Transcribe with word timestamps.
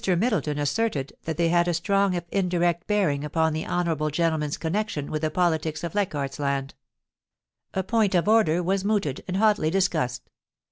Middleton 0.07 0.57
asserted 0.57 1.13
that 1.25 1.37
they 1.37 1.49
had 1.49 1.67
a 1.67 1.75
strong 1.75 2.15
if 2.15 2.23
indirect 2.31 2.87
bearing 2.87 3.23
upon 3.23 3.53
the 3.53 3.67
honourable 3.67 4.09
gentleman's 4.09 4.57
connection 4.57 5.11
with 5.11 5.21
the 5.21 5.29
politics 5.29 5.83
of 5.83 5.93
Leichardfs 5.93 6.39
I^and. 6.39 6.71
A 7.75 7.83
point 7.83 8.15
of 8.15 8.27
order 8.27 8.63
was 8.63 8.83
mooted 8.83 9.23
and 9.27 9.37
hotly 9.37 9.69
discussed. 9.69 10.27